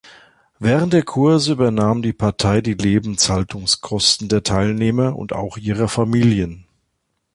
[0.57, 6.65] Während der Kurse übernahm die Partei die Lebenshaltungskosten der Teilnehmer und auch ihrer Familien.